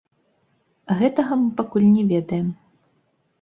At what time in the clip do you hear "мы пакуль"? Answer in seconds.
1.43-1.87